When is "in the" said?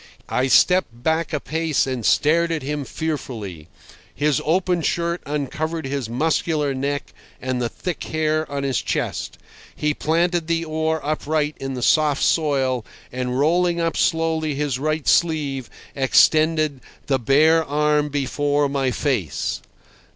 11.59-11.83